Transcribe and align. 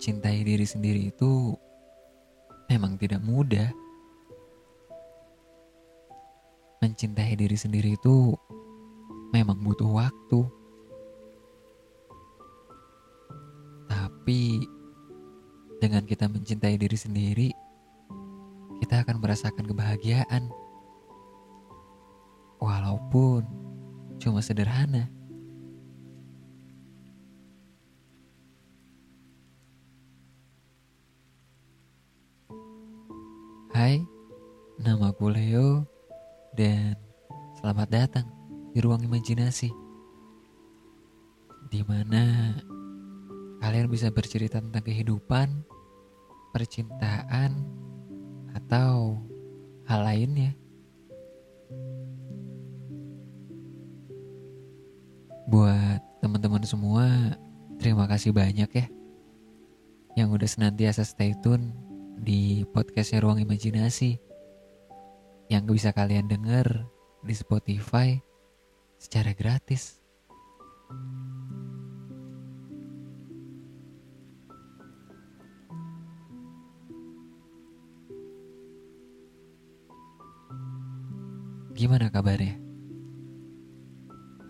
mencintai 0.00 0.40
diri 0.48 0.64
sendiri 0.64 1.12
itu 1.12 1.52
memang 2.72 2.96
tidak 2.96 3.20
mudah. 3.20 3.68
Mencintai 6.80 7.36
diri 7.36 7.52
sendiri 7.52 8.00
itu 8.00 8.32
memang 9.28 9.60
butuh 9.60 9.92
waktu. 9.92 10.40
Tapi 13.92 14.64
dengan 15.84 16.08
kita 16.08 16.32
mencintai 16.32 16.80
diri 16.80 16.96
sendiri, 16.96 17.52
kita 18.80 19.04
akan 19.04 19.20
merasakan 19.20 19.68
kebahagiaan. 19.68 20.48
Walaupun 22.56 23.44
cuma 24.16 24.40
sederhana. 24.40 25.19
Dan 36.54 36.98
selamat 37.58 37.88
datang 37.90 38.26
di 38.74 38.78
ruang 38.82 39.02
imajinasi. 39.02 39.70
Di 41.70 41.80
mana 41.86 42.54
kalian 43.62 43.86
bisa 43.86 44.10
bercerita 44.10 44.58
tentang 44.58 44.82
kehidupan, 44.82 45.62
percintaan, 46.50 47.62
atau 48.54 49.20
hal 49.86 50.00
lainnya. 50.02 50.54
Buat 55.50 56.02
teman-teman 56.22 56.62
semua, 56.62 57.06
terima 57.78 58.06
kasih 58.06 58.30
banyak 58.30 58.70
ya 58.70 58.86
yang 60.18 60.34
udah 60.34 60.46
senantiasa 60.46 61.06
stay 61.06 61.38
tune 61.38 61.70
di 62.18 62.66
podcastnya 62.74 63.22
Ruang 63.22 63.38
Imajinasi 63.38 64.29
yang 65.50 65.66
bisa 65.66 65.90
kalian 65.90 66.30
denger 66.30 66.86
di 67.26 67.34
Spotify 67.34 68.14
secara 68.94 69.34
gratis. 69.34 69.98
Gimana 81.74 82.14
kabarnya? 82.14 82.54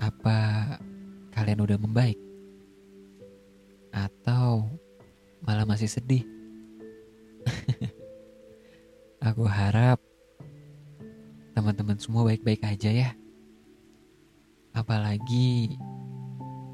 Apa 0.05 0.39
kalian 1.33 1.65
udah 1.65 1.79
membaik? 1.81 2.21
Atau 3.89 4.69
malah 5.41 5.65
masih 5.65 5.89
sedih? 5.89 6.29
Aku 9.31 9.49
harap 9.49 10.10
teman-teman 11.71 12.03
semua 12.03 12.27
baik-baik 12.27 12.67
aja 12.67 12.91
ya. 12.91 13.11
Apalagi 14.75 15.79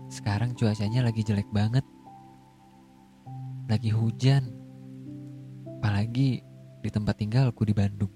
sekarang 0.09 0.57
cuacanya 0.57 1.05
lagi 1.05 1.21
jelek 1.21 1.53
banget. 1.53 1.85
Lagi 3.69 3.93
hujan. 3.93 4.49
Apalagi 5.77 6.41
di 6.81 6.89
tempat 6.89 7.21
tinggalku 7.21 7.69
di 7.69 7.77
Bandung. 7.77 8.09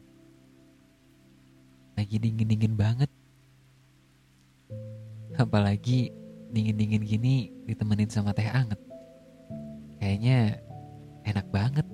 Lagi 2.00 2.16
dingin-dingin 2.16 2.72
banget. 2.80 3.12
Apalagi 5.36 6.16
dingin-dingin 6.48 7.04
gini 7.04 7.52
ditemenin 7.68 8.08
sama 8.08 8.32
teh 8.32 8.48
anget. 8.48 8.80
Kayaknya 10.00 10.64
enak 11.28 11.44
banget. 11.52 11.84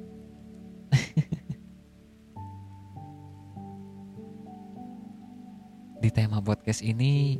Tema 6.16 6.40
podcast 6.40 6.80
ini 6.80 7.36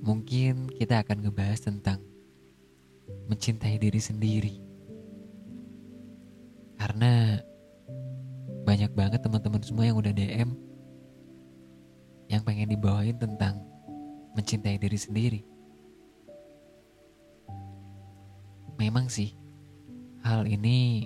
mungkin 0.00 0.64
kita 0.72 1.04
akan 1.04 1.28
ngebahas 1.28 1.60
tentang 1.60 2.00
mencintai 3.28 3.76
diri 3.76 4.00
sendiri. 4.00 4.56
Karena 6.80 7.36
banyak 8.64 8.96
banget 8.96 9.20
teman-teman 9.20 9.60
semua 9.60 9.84
yang 9.84 10.00
udah 10.00 10.08
DM 10.08 10.56
yang 12.32 12.40
pengen 12.48 12.72
dibawain 12.72 13.20
tentang 13.20 13.60
mencintai 14.32 14.80
diri 14.80 14.96
sendiri. 14.96 15.40
Memang 18.80 19.12
sih 19.12 19.36
hal 20.24 20.48
ini 20.48 21.04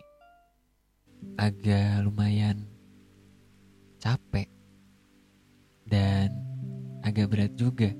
agak 1.34 2.06
lumayan 2.06 2.70
capek 3.98 4.61
dan 5.87 6.32
agak 7.03 7.31
berat 7.31 7.53
juga. 7.59 7.91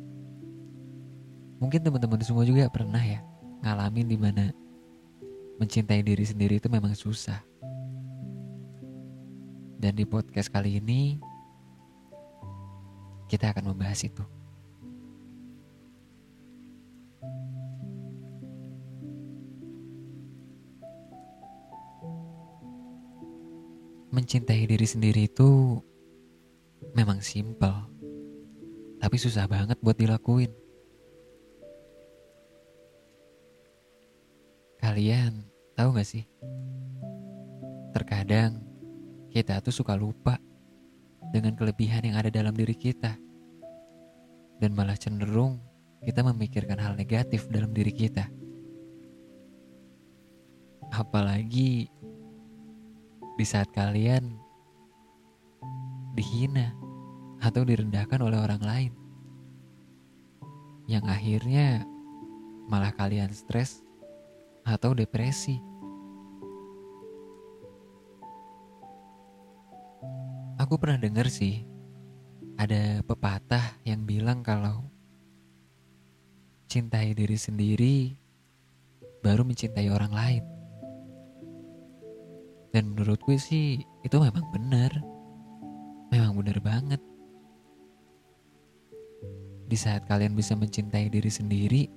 Mungkin 1.63 1.83
teman-teman 1.83 2.23
semua 2.23 2.43
juga 2.43 2.67
pernah 2.71 2.99
ya 2.99 3.23
ngalamin 3.63 4.07
di 4.11 4.19
mana 4.19 4.51
mencintai 5.63 6.03
diri 6.03 6.27
sendiri 6.27 6.59
itu 6.59 6.67
memang 6.67 6.95
susah. 6.95 7.39
Dan 9.79 9.99
di 9.99 10.07
podcast 10.07 10.51
kali 10.51 10.79
ini 10.79 11.19
kita 13.27 13.51
akan 13.51 13.75
membahas 13.75 14.03
itu. 14.07 14.23
Mencintai 24.13 24.69
diri 24.69 24.87
sendiri 24.87 25.25
itu 25.27 25.81
memang 26.91 27.23
simpel, 27.23 27.73
tapi 28.99 29.17
susah 29.19 29.47
banget 29.47 29.79
buat 29.79 29.95
dilakuin. 29.99 30.51
Kalian 34.83 35.47
tahu 35.79 35.95
gak 35.95 36.07
sih? 36.11 36.27
Terkadang 37.95 38.63
kita 39.31 39.63
tuh 39.63 39.71
suka 39.71 39.95
lupa 39.95 40.43
dengan 41.33 41.55
kelebihan 41.55 42.03
yang 42.05 42.19
ada 42.19 42.29
dalam 42.29 42.53
diri 42.53 42.75
kita. 42.75 43.15
Dan 44.59 44.75
malah 44.79 44.95
cenderung 44.95 45.59
kita 46.03 46.23
memikirkan 46.23 46.79
hal 46.79 46.95
negatif 46.95 47.47
dalam 47.51 47.71
diri 47.71 47.91
kita. 47.91 48.27
Apalagi 50.93 51.89
di 53.39 53.45
saat 53.49 53.71
kalian 53.73 54.39
dihina 56.13 56.77
atau 57.43 57.67
direndahkan 57.67 58.21
oleh 58.23 58.39
orang 58.39 58.63
lain. 58.63 58.93
Yang 60.87 61.05
akhirnya 61.09 61.67
malah 62.71 62.95
kalian 62.95 63.33
stres 63.35 63.83
atau 64.63 64.95
depresi. 64.95 65.59
Aku 70.63 70.79
pernah 70.79 71.03
dengar 71.03 71.27
sih 71.27 71.67
ada 72.55 73.03
pepatah 73.03 73.83
yang 73.83 74.07
bilang 74.07 74.47
kalau 74.47 74.87
cintai 76.71 77.13
diri 77.13 77.35
sendiri 77.35 77.97
baru 79.21 79.43
mencintai 79.43 79.91
orang 79.91 80.13
lain. 80.15 80.45
Dan 82.73 82.95
menurutku 82.95 83.37
sih 83.37 83.85
itu 84.07 84.17
memang 84.17 84.49
benar. 84.55 85.12
Memang 86.13 86.37
benar 86.37 86.61
banget. 86.61 87.01
Di 89.65 89.77
saat 89.81 90.05
kalian 90.05 90.37
bisa 90.37 90.53
mencintai 90.53 91.09
diri 91.09 91.33
sendiri, 91.33 91.89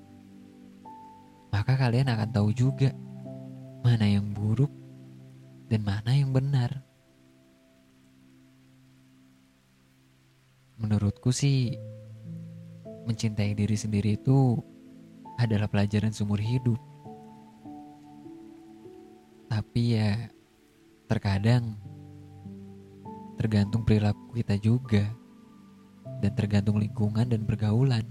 maka 1.52 1.76
kalian 1.76 2.08
akan 2.08 2.32
tahu 2.32 2.56
juga 2.56 2.96
mana 3.84 4.08
yang 4.08 4.32
buruk 4.32 4.72
dan 5.68 5.84
mana 5.84 6.16
yang 6.16 6.32
benar. 6.32 6.72
Menurutku 10.80 11.36
sih, 11.36 11.76
mencintai 13.04 13.52
diri 13.52 13.76
sendiri 13.76 14.16
itu 14.16 14.64
adalah 15.36 15.68
pelajaran 15.68 16.16
seumur 16.16 16.40
hidup. 16.40 16.80
Tapi 19.52 20.00
ya, 20.00 20.32
terkadang 21.12 21.76
tergantung 23.46 23.86
perilaku 23.86 24.34
kita 24.34 24.58
juga, 24.58 25.06
dan 26.18 26.34
tergantung 26.34 26.82
lingkungan 26.82 27.30
dan 27.30 27.46
pergaulan. 27.46 28.02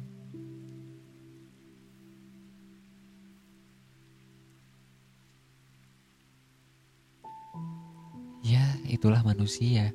Ya, 8.47 8.63
itulah 8.87 9.27
manusia. 9.27 9.91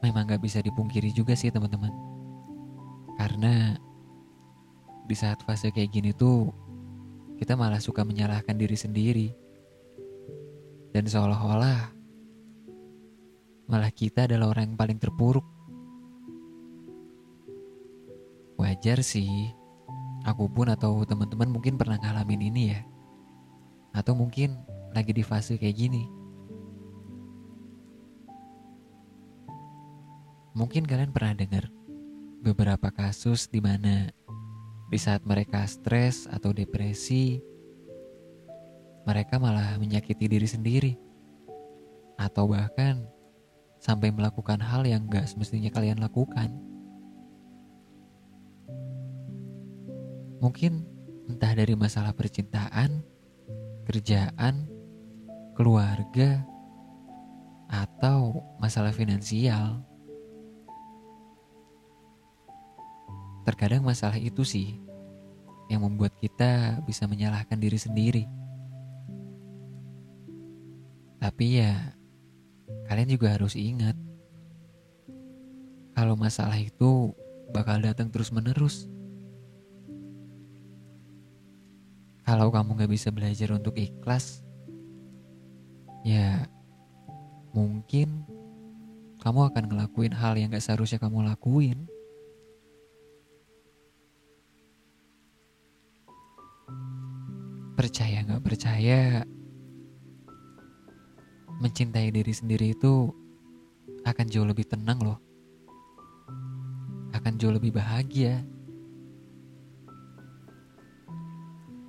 Memang 0.00 0.24
gak 0.24 0.40
bisa 0.40 0.64
dipungkiri 0.64 1.12
juga 1.12 1.36
sih 1.36 1.52
teman-teman. 1.52 1.92
Karena 3.20 3.76
di 5.04 5.12
saat 5.12 5.44
fase 5.44 5.68
kayak 5.68 5.92
gini 5.92 6.16
tuh 6.16 6.48
kita 7.36 7.52
malah 7.52 7.84
suka 7.84 8.00
menyalahkan 8.00 8.56
diri 8.56 8.80
sendiri. 8.80 9.28
Dan 10.88 11.04
seolah-olah 11.04 11.97
malah 13.68 13.92
kita 13.92 14.24
adalah 14.24 14.48
orang 14.48 14.72
yang 14.72 14.80
paling 14.80 14.96
terpuruk. 14.96 15.44
Wajar 18.56 19.04
sih, 19.04 19.52
aku 20.24 20.48
pun 20.48 20.72
atau 20.72 21.04
teman-teman 21.04 21.52
mungkin 21.52 21.76
pernah 21.76 22.00
ngalamin 22.00 22.48
ini 22.48 22.62
ya. 22.72 22.80
Atau 23.92 24.16
mungkin 24.16 24.56
lagi 24.96 25.12
di 25.12 25.22
fase 25.22 25.60
kayak 25.60 25.76
gini. 25.76 26.08
Mungkin 30.56 30.88
kalian 30.88 31.14
pernah 31.14 31.38
dengar 31.38 31.70
beberapa 32.42 32.90
kasus 32.90 33.46
di 33.46 33.62
mana 33.62 34.10
di 34.88 34.98
saat 34.98 35.22
mereka 35.22 35.62
stres 35.68 36.24
atau 36.26 36.50
depresi, 36.50 37.38
mereka 39.04 39.36
malah 39.36 39.76
menyakiti 39.76 40.26
diri 40.26 40.48
sendiri, 40.48 40.92
atau 42.18 42.50
bahkan 42.50 43.06
sampai 43.78 44.10
melakukan 44.10 44.58
hal 44.58 44.82
yang 44.86 45.06
gak 45.06 45.26
semestinya 45.30 45.70
kalian 45.70 46.02
lakukan. 46.02 46.50
Mungkin 50.38 50.86
entah 51.26 51.52
dari 51.54 51.74
masalah 51.74 52.14
percintaan, 52.14 53.02
kerjaan, 53.86 54.70
keluarga, 55.58 56.46
atau 57.68 58.40
masalah 58.56 58.94
finansial. 58.94 59.84
Terkadang 63.44 63.84
masalah 63.84 64.16
itu 64.16 64.44
sih 64.44 64.80
yang 65.68 65.84
membuat 65.84 66.16
kita 66.16 66.80
bisa 66.88 67.04
menyalahkan 67.04 67.60
diri 67.60 67.76
sendiri. 67.76 68.24
Tapi 71.20 71.60
ya, 71.60 71.97
kalian 72.88 73.12
juga 73.12 73.36
harus 73.36 73.52
ingat 73.52 73.94
kalau 75.92 76.16
masalah 76.16 76.56
itu 76.56 77.12
bakal 77.52 77.76
datang 77.84 78.08
terus-menerus. 78.08 78.88
Kalau 82.24 82.52
kamu 82.52 82.84
gak 82.84 82.92
bisa 82.92 83.08
belajar 83.08 83.56
untuk 83.56 83.72
ikhlas, 83.76 84.44
ya 86.04 86.44
mungkin 87.56 88.24
kamu 89.20 89.48
akan 89.48 89.64
ngelakuin 89.68 90.12
hal 90.12 90.36
yang 90.36 90.52
gak 90.52 90.64
seharusnya 90.64 91.00
kamu 91.00 91.24
lakuin. 91.24 91.88
percaya 97.78 98.26
nggak 98.26 98.42
percaya, 98.42 99.22
mencintai 101.58 102.14
diri 102.14 102.30
sendiri 102.30 102.74
itu 102.74 103.10
akan 104.06 104.26
jauh 104.30 104.46
lebih 104.46 104.66
tenang 104.66 104.98
loh. 105.02 105.18
Akan 107.10 107.34
jauh 107.34 107.50
lebih 107.50 107.74
bahagia. 107.74 108.46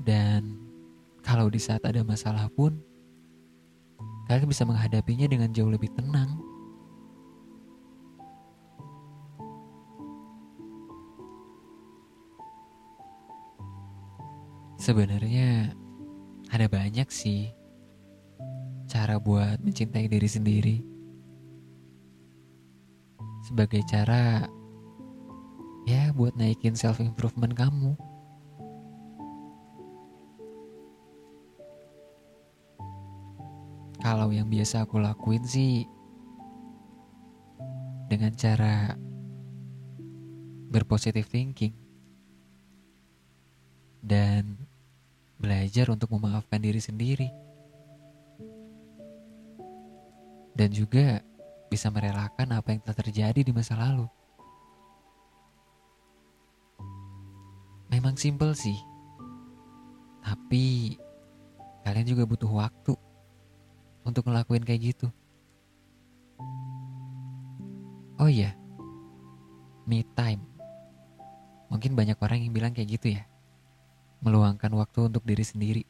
Dan 0.02 0.58
kalau 1.22 1.46
di 1.54 1.62
saat 1.62 1.86
ada 1.86 2.02
masalah 2.02 2.50
pun, 2.50 2.82
kalian 4.26 4.50
bisa 4.50 4.66
menghadapinya 4.66 5.30
dengan 5.30 5.54
jauh 5.54 5.70
lebih 5.70 5.94
tenang. 5.94 6.42
Sebenarnya 14.80 15.76
ada 16.50 16.66
banyak 16.66 17.06
sih 17.14 17.59
cara 18.90 19.22
buat 19.22 19.62
mencintai 19.62 20.10
diri 20.10 20.26
sendiri. 20.26 20.78
Sebagai 23.46 23.86
cara 23.86 24.50
ya 25.86 26.10
buat 26.18 26.34
naikin 26.34 26.74
self 26.74 26.98
improvement 26.98 27.54
kamu. 27.54 27.94
Kalau 34.02 34.34
yang 34.34 34.50
biasa 34.50 34.90
aku 34.90 34.98
lakuin 34.98 35.44
sih 35.46 35.86
dengan 38.10 38.34
cara 38.34 38.98
berpositif 40.74 41.30
thinking 41.30 41.76
dan 44.02 44.56
belajar 45.38 45.92
untuk 45.92 46.16
memaafkan 46.16 46.64
diri 46.64 46.80
sendiri, 46.80 47.30
dan 50.60 50.76
juga 50.76 51.24
bisa 51.72 51.88
merelakan 51.88 52.52
apa 52.52 52.76
yang 52.76 52.84
telah 52.84 53.00
terjadi 53.00 53.40
di 53.48 53.56
masa 53.56 53.80
lalu. 53.80 54.04
Memang 57.88 58.20
simpel 58.20 58.52
sih, 58.52 58.76
tapi 60.20 61.00
kalian 61.88 62.12
juga 62.12 62.28
butuh 62.28 62.52
waktu 62.52 62.92
untuk 64.04 64.28
ngelakuin 64.28 64.68
kayak 64.68 64.92
gitu. 64.92 65.08
Oh 68.20 68.28
iya, 68.28 68.52
me 69.88 70.04
time. 70.12 70.44
Mungkin 71.72 71.96
banyak 71.96 72.20
orang 72.20 72.44
yang 72.44 72.52
bilang 72.52 72.76
kayak 72.76 73.00
gitu 73.00 73.16
ya 73.16 73.24
meluangkan 74.20 74.76
waktu 74.76 75.08
untuk 75.08 75.24
diri 75.24 75.48
sendiri. 75.48 75.84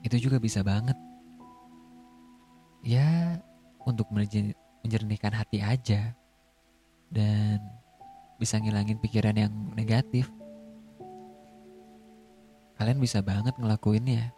Itu 0.00 0.16
juga 0.16 0.40
bisa 0.40 0.64
banget. 0.64 1.09
Untuk 3.90 4.06
menjernihkan 4.14 5.34
hati 5.34 5.58
aja. 5.60 6.14
Dan 7.10 7.58
bisa 8.38 8.56
ngilangin 8.56 8.96
pikiran 9.02 9.36
yang 9.36 9.52
negatif. 9.76 10.30
Kalian 12.80 12.96
bisa 12.96 13.20
banget 13.20 13.52
ngelakuinnya. 13.60 14.32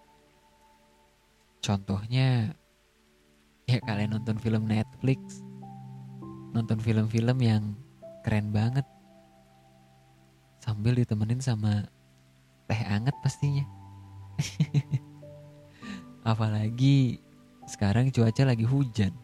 Contohnya, 1.63 2.51
ya 3.71 3.79
kalian 3.87 4.19
nonton 4.19 4.43
film 4.43 4.67
Netflix. 4.67 5.47
Nonton 6.51 6.83
film-film 6.83 7.39
yang 7.39 7.79
keren 8.27 8.51
banget. 8.51 8.83
Sambil 10.59 10.99
ditemenin 10.99 11.39
sama 11.39 11.87
teh 12.67 12.83
anget 12.83 13.15
pastinya. 13.23 13.63
Apalagi 16.27 17.23
sekarang 17.71 18.11
cuaca 18.11 18.43
lagi 18.43 18.67
hujan. 18.67 19.15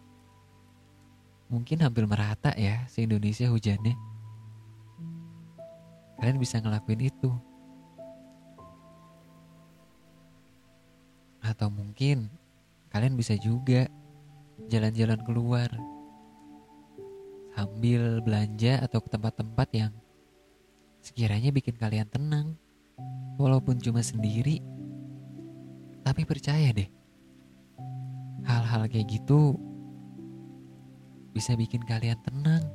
Mungkin 1.49 1.81
hampir 1.81 2.05
merata 2.05 2.52
ya 2.57 2.85
se 2.93 3.05
Indonesia 3.05 3.49
hujannya. 3.49 3.97
Kalian 6.21 6.38
bisa 6.40 6.61
ngelakuin 6.61 7.09
itu. 7.09 7.31
Atau 11.40 11.73
mungkin 11.73 12.28
kalian 12.93 13.17
bisa 13.17 13.33
juga 13.40 13.88
jalan-jalan 14.69 15.21
keluar 15.25 15.71
sambil 17.59 18.23
belanja 18.23 18.85
atau 18.87 19.02
ke 19.02 19.09
tempat-tempat 19.11 19.69
yang 19.75 19.93
sekiranya 21.02 21.50
bikin 21.50 21.75
kalian 21.75 22.07
tenang. 22.07 22.55
Walaupun 23.38 23.78
cuma 23.78 24.02
sendiri, 24.02 24.59
tapi 26.02 26.26
percaya 26.26 26.75
deh, 26.75 26.90
hal-hal 28.43 28.90
kayak 28.90 29.07
gitu 29.07 29.55
bisa 31.38 31.54
bikin 31.54 31.87
kalian 31.87 32.18
tenang. 32.26 32.66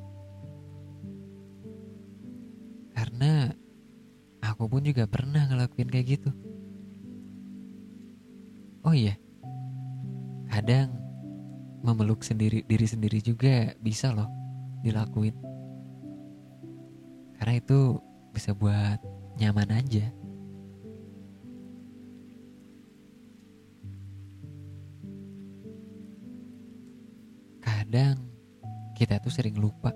Karena 2.95 3.51
aku 4.39 4.71
pun 4.71 4.87
juga 4.87 5.03
pernah 5.03 5.43
ngelakuin 5.51 5.91
kayak 5.91 6.07
gitu. 6.15 6.31
Oh 8.87 8.95
iya, 8.95 9.19
kadang 10.47 10.95
memeluk 11.83 12.23
sendiri 12.23 12.63
diri 12.63 12.87
sendiri 12.87 13.19
juga 13.19 13.75
bisa 13.83 14.15
loh 14.15 14.31
dilakuin. 14.79 15.35
Karena 17.35 17.59
itu 17.59 17.99
bisa 18.31 18.55
buat 18.55 19.03
nyaman 19.35 19.75
aja. 19.75 20.07
Kadang 27.59 28.32
kita 29.03 29.19
tuh 29.19 29.35
sering 29.35 29.59
lupa 29.59 29.91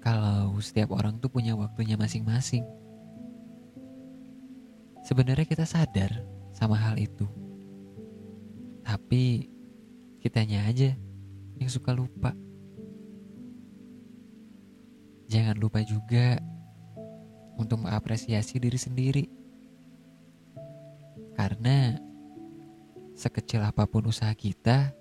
kalau 0.00 0.56
setiap 0.62 0.94
orang 0.94 1.18
tuh 1.18 1.26
punya 1.26 1.58
waktunya 1.58 1.98
masing-masing. 1.98 2.62
Sebenarnya 5.02 5.42
kita 5.42 5.66
sadar 5.66 6.22
sama 6.54 6.78
hal 6.78 6.94
itu. 6.94 7.26
Tapi 8.86 9.50
kitanya 10.22 10.62
aja 10.70 10.94
yang 11.58 11.66
suka 11.66 11.90
lupa. 11.90 12.30
Jangan 15.26 15.58
lupa 15.58 15.82
juga 15.82 16.38
untuk 17.58 17.82
mengapresiasi 17.82 18.62
diri 18.62 18.78
sendiri. 18.78 19.24
Karena 21.34 21.98
sekecil 23.18 23.58
apa 23.58 23.90
pun 23.90 24.06
usaha 24.06 24.30
kita 24.38 24.94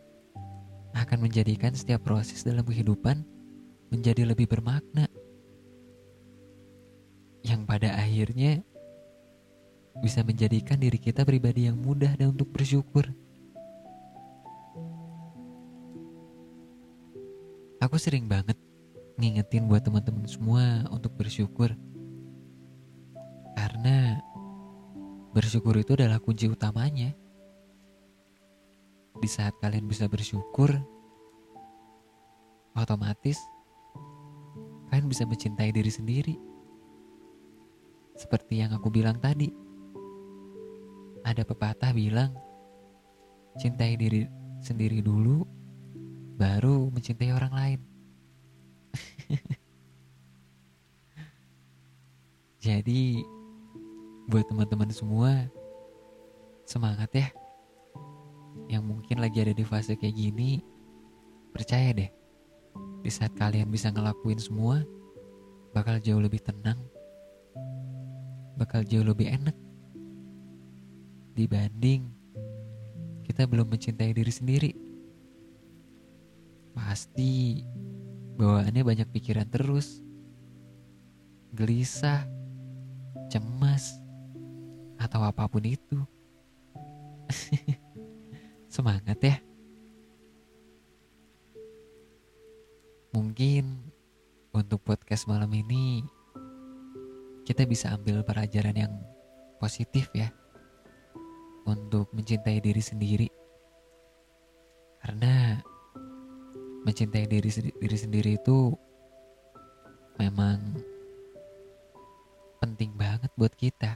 akan 0.95 1.27
menjadikan 1.27 1.75
setiap 1.75 2.07
proses 2.07 2.47
dalam 2.47 2.63
kehidupan 2.63 3.27
menjadi 3.91 4.23
lebih 4.23 4.47
bermakna. 4.47 5.11
Yang 7.43 7.61
pada 7.67 7.89
akhirnya 7.99 8.63
bisa 9.99 10.23
menjadikan 10.23 10.79
diri 10.79 10.97
kita 10.97 11.27
pribadi 11.27 11.67
yang 11.67 11.77
mudah 11.77 12.15
dan 12.15 12.31
untuk 12.31 12.49
bersyukur. 12.49 13.11
Aku 17.83 18.01
sering 18.01 18.25
banget 18.25 18.57
ngingetin 19.19 19.67
buat 19.69 19.83
teman-teman 19.83 20.25
semua 20.25 20.89
untuk 20.89 21.13
bersyukur. 21.13 21.75
Karena 23.55 24.19
bersyukur 25.31 25.75
itu 25.79 25.93
adalah 25.93 26.17
kunci 26.23 26.49
utamanya. 26.49 27.13
Di 29.15 29.29
saat 29.31 29.55
kalian 29.63 29.87
bisa 29.87 30.11
bersyukur, 30.11 30.75
otomatis 32.75 33.39
kalian 34.91 35.07
bisa 35.07 35.23
mencintai 35.27 35.71
diri 35.71 35.91
sendiri. 35.91 36.35
Seperti 38.15 38.63
yang 38.63 38.71
aku 38.75 38.87
bilang 38.91 39.19
tadi. 39.19 39.51
Ada 41.25 41.41
pepatah 41.41 41.89
bilang, 41.91 42.37
cintai 43.57 43.97
diri 43.97 44.29
sendiri 44.61 45.01
dulu 45.01 45.41
baru 46.37 46.93
mencintai 46.93 47.33
orang 47.33 47.53
lain. 47.55 47.79
Jadi 52.65 53.25
buat 54.29 54.45
teman-teman 54.49 54.89
semua 54.93 55.49
semangat 56.65 57.09
ya. 57.13 57.29
Yang 58.71 58.83
mungkin 58.83 59.17
lagi 59.21 59.43
ada 59.43 59.53
di 59.53 59.65
fase 59.67 59.99
kayak 59.99 60.15
gini, 60.15 60.63
percaya 61.51 61.91
deh. 61.93 62.11
Di 63.05 63.11
saat 63.13 63.35
kalian 63.37 63.69
bisa 63.69 63.93
ngelakuin 63.93 64.41
semua, 64.41 64.81
bakal 65.75 66.01
jauh 66.01 66.19
lebih 66.19 66.41
tenang. 66.41 66.79
Bakal 68.55 68.87
jauh 68.87 69.05
lebih 69.05 69.29
enak. 69.29 69.55
Dibanding 71.35 72.07
kita 73.27 73.43
belum 73.43 73.67
mencintai 73.67 74.15
diri 74.15 74.31
sendiri 74.31 74.71
pasti 76.75 77.63
bawaannya 78.35 78.83
banyak 78.83 79.07
pikiran 79.15 79.47
terus. 79.47 80.03
Gelisah, 81.55 82.27
cemas, 83.31 83.95
atau 84.99 85.23
apa 85.23 85.47
pun 85.47 85.63
itu. 85.63 86.03
Semangat 88.75 89.15
ya. 89.23 89.39
Mungkin 93.15 93.87
untuk 94.51 94.83
podcast 94.83 95.31
malam 95.31 95.47
ini 95.55 96.03
kita 97.47 97.63
bisa 97.63 97.95
ambil 97.95 98.19
pelajaran 98.27 98.75
yang 98.75 98.91
positif 99.63 100.11
ya 100.11 100.27
untuk 101.63 102.11
mencintai 102.11 102.59
diri 102.59 102.83
sendiri. 102.83 103.31
Karena 104.99 105.55
mencintai 106.83 107.31
diri 107.31 107.47
diri 107.79 107.95
sendiri 107.95 108.35
itu 108.35 108.75
memang 110.19 110.59
penting 112.59 112.91
banget 112.91 113.31
buat 113.39 113.55
kita. 113.55 113.95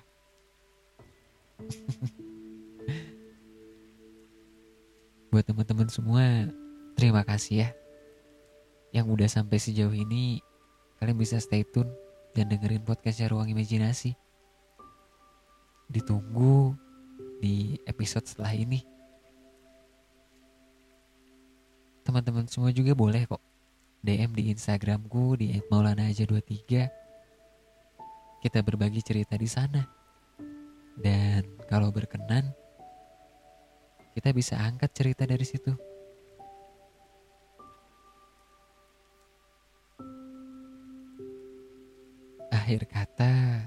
Buat 5.30 5.46
teman-teman 5.46 5.90
semua, 5.90 6.50
terima 6.98 7.22
kasih 7.22 7.66
ya. 7.66 7.70
Yang 8.90 9.06
udah 9.14 9.30
sampai 9.30 9.58
sejauh 9.62 9.94
ini, 9.94 10.42
kalian 10.98 11.18
bisa 11.18 11.38
stay 11.38 11.62
tune 11.62 11.90
dan 12.34 12.50
dengerin 12.50 12.82
podcastnya 12.82 13.30
Ruang 13.30 13.50
Imajinasi. 13.50 14.18
Ditunggu 15.90 16.74
di 17.40 17.80
episode 17.88 18.28
setelah 18.28 18.52
ini 18.52 18.84
teman-teman 22.10 22.50
semua 22.50 22.74
juga 22.74 22.98
boleh 22.98 23.22
kok 23.30 23.38
DM 24.02 24.34
di 24.34 24.50
Instagramku 24.50 25.38
di 25.38 25.54
@maulana23. 25.70 26.90
Kita 28.42 28.60
berbagi 28.66 29.06
cerita 29.06 29.38
di 29.38 29.46
sana. 29.46 29.86
Dan 30.98 31.46
kalau 31.70 31.94
berkenan, 31.94 32.50
kita 34.20 34.36
bisa 34.36 34.60
angkat 34.60 34.92
cerita 34.92 35.24
dari 35.24 35.48
situ. 35.48 35.72
Akhir 42.52 42.84
kata, 42.84 43.64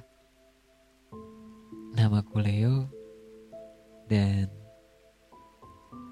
namaku 1.97 2.37
Leo 2.45 2.85
dan 4.13 4.53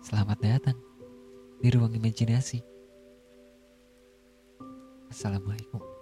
selamat 0.01 0.41
datang 0.41 0.79
di 1.61 1.69
ruang 1.69 1.93
imajinasi. 1.93 2.65
Assalamualaikum. 5.13 6.00